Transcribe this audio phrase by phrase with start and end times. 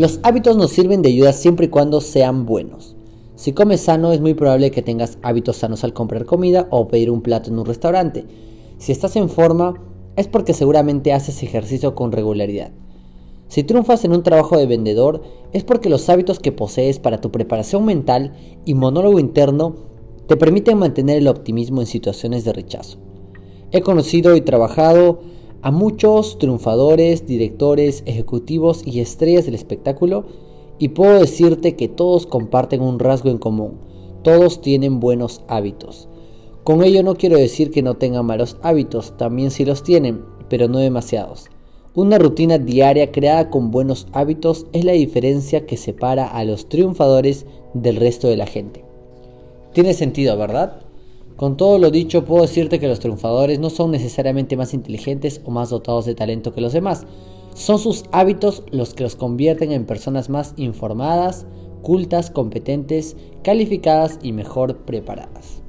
[0.00, 2.96] Los hábitos nos sirven de ayuda siempre y cuando sean buenos.
[3.34, 7.10] Si comes sano es muy probable que tengas hábitos sanos al comprar comida o pedir
[7.10, 8.24] un plato en un restaurante.
[8.78, 9.74] Si estás en forma
[10.16, 12.70] es porque seguramente haces ejercicio con regularidad.
[13.48, 15.20] Si triunfas en un trabajo de vendedor
[15.52, 18.32] es porque los hábitos que posees para tu preparación mental
[18.64, 19.76] y monólogo interno
[20.28, 22.96] te permiten mantener el optimismo en situaciones de rechazo.
[23.70, 25.20] He conocido y trabajado
[25.62, 30.24] a muchos triunfadores, directores, ejecutivos y estrellas del espectáculo
[30.78, 33.78] y puedo decirte que todos comparten un rasgo en común.
[34.22, 36.08] Todos tienen buenos hábitos.
[36.64, 40.68] Con ello no quiero decir que no tengan malos hábitos, también sí los tienen, pero
[40.68, 41.48] no demasiados.
[41.94, 47.46] Una rutina diaria creada con buenos hábitos es la diferencia que separa a los triunfadores
[47.74, 48.84] del resto de la gente.
[49.72, 50.82] Tiene sentido, ¿verdad?
[51.40, 55.50] Con todo lo dicho, puedo decirte que los triunfadores no son necesariamente más inteligentes o
[55.50, 57.06] más dotados de talento que los demás.
[57.54, 61.46] Son sus hábitos los que los convierten en personas más informadas,
[61.80, 65.62] cultas, competentes, calificadas y mejor preparadas.